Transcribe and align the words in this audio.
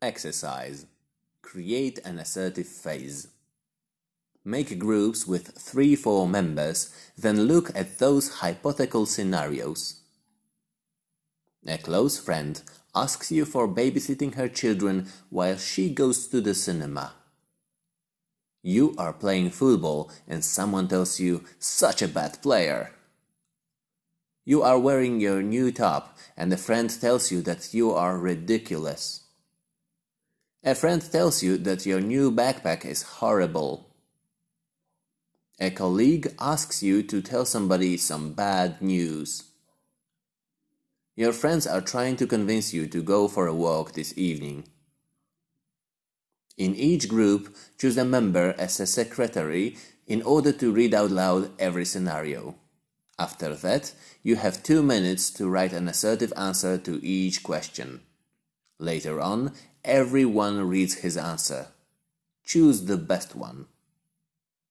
Exercise. 0.00 0.86
Create 1.42 1.98
an 2.04 2.20
assertive 2.20 2.68
phase. 2.68 3.26
Make 4.44 4.78
groups 4.78 5.26
with 5.26 5.56
3-4 5.56 6.30
members, 6.30 6.94
then 7.16 7.48
look 7.48 7.76
at 7.76 7.98
those 7.98 8.34
hypothetical 8.34 9.06
scenarios. 9.06 10.00
A 11.66 11.78
close 11.78 12.16
friend 12.16 12.62
asks 12.94 13.32
you 13.32 13.44
for 13.44 13.66
babysitting 13.66 14.36
her 14.36 14.48
children 14.48 15.08
while 15.30 15.56
she 15.56 15.90
goes 15.92 16.28
to 16.28 16.40
the 16.40 16.54
cinema. 16.54 17.14
You 18.62 18.94
are 18.98 19.12
playing 19.12 19.50
football 19.50 20.12
and 20.28 20.44
someone 20.44 20.86
tells 20.86 21.18
you, 21.18 21.44
such 21.58 22.02
a 22.02 22.08
bad 22.08 22.40
player. 22.40 22.92
You 24.44 24.62
are 24.62 24.78
wearing 24.78 25.18
your 25.18 25.42
new 25.42 25.72
top 25.72 26.16
and 26.36 26.52
a 26.52 26.56
friend 26.56 26.88
tells 26.88 27.32
you 27.32 27.42
that 27.42 27.74
you 27.74 27.90
are 27.90 28.16
ridiculous. 28.16 29.24
A 30.64 30.74
friend 30.74 31.00
tells 31.00 31.42
you 31.42 31.56
that 31.58 31.86
your 31.86 32.00
new 32.00 32.32
backpack 32.32 32.84
is 32.84 33.02
horrible. 33.02 33.94
A 35.60 35.70
colleague 35.70 36.34
asks 36.38 36.82
you 36.82 37.02
to 37.04 37.22
tell 37.22 37.44
somebody 37.44 37.96
some 37.96 38.32
bad 38.32 38.82
news. 38.82 39.44
Your 41.14 41.32
friends 41.32 41.66
are 41.66 41.80
trying 41.80 42.16
to 42.16 42.26
convince 42.26 42.72
you 42.72 42.86
to 42.88 43.02
go 43.02 43.28
for 43.28 43.46
a 43.46 43.54
walk 43.54 43.92
this 43.92 44.16
evening. 44.16 44.64
In 46.56 46.74
each 46.74 47.08
group, 47.08 47.54
choose 47.78 47.96
a 47.96 48.04
member 48.04 48.54
as 48.58 48.80
a 48.80 48.86
secretary 48.86 49.76
in 50.08 50.22
order 50.22 50.50
to 50.52 50.72
read 50.72 50.92
out 50.92 51.12
loud 51.12 51.52
every 51.60 51.84
scenario. 51.84 52.56
After 53.16 53.54
that, 53.54 53.92
you 54.24 54.36
have 54.36 54.62
two 54.62 54.82
minutes 54.82 55.30
to 55.32 55.48
write 55.48 55.72
an 55.72 55.88
assertive 55.88 56.32
answer 56.36 56.78
to 56.78 57.04
each 57.04 57.44
question. 57.44 58.00
Later 58.78 59.20
on, 59.20 59.52
everyone 59.84 60.68
reads 60.68 60.94
his 60.96 61.16
answer. 61.16 61.68
Choose 62.44 62.84
the 62.84 62.96
best 62.96 63.34
one. 63.34 63.66